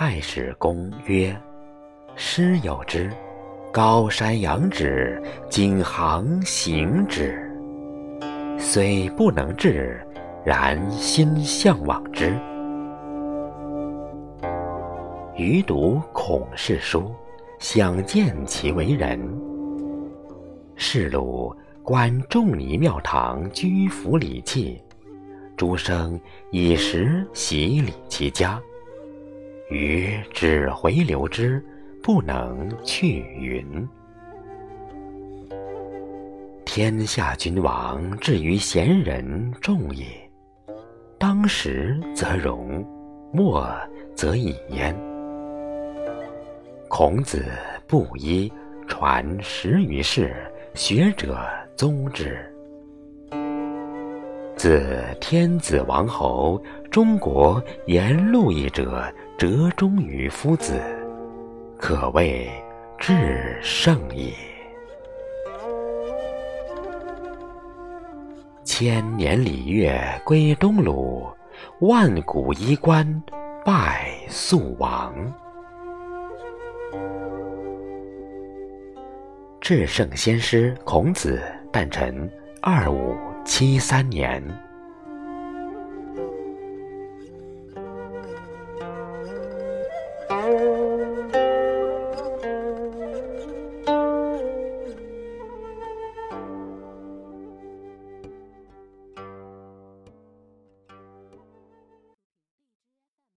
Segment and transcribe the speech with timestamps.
[0.00, 1.36] 太史公曰
[2.14, 3.10] ：“师有之，
[3.72, 5.20] 高山仰止，
[5.50, 7.36] 景行行之。
[8.60, 10.00] 虽不能至，
[10.44, 12.32] 然心向往之。”
[15.34, 17.12] 余读孔氏书，
[17.58, 19.20] 想见其为人。
[20.76, 24.80] 是鲁观仲尼庙堂居服礼器，
[25.56, 26.20] 诸生
[26.52, 28.62] 以时洗礼其家。
[29.70, 31.62] 余只回流之，
[32.02, 33.86] 不能去云。
[36.64, 40.06] 天下君王至于贤人众也，
[41.18, 42.84] 当时则荣，
[43.32, 43.70] 末
[44.14, 44.96] 则已焉。
[46.88, 47.44] 孔子
[47.86, 48.50] 布衣，
[48.86, 50.34] 传十余世，
[50.74, 51.46] 学者
[51.76, 52.50] 宗之。
[54.58, 54.82] 自
[55.20, 56.60] 天子王侯，
[56.90, 59.04] 中国言路易者，
[59.38, 60.82] 折中于夫子，
[61.78, 62.50] 可谓
[62.98, 64.32] 至圣也。
[68.64, 71.28] 千年礼乐归东鲁，
[71.78, 73.22] 万古衣冠
[73.64, 75.14] 拜肃王。
[79.60, 82.28] 至圣先师孔子诞辰
[82.60, 83.14] 二五
[83.48, 84.67] 七三年。